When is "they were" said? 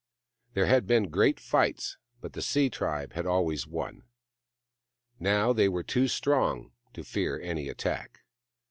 5.53-5.83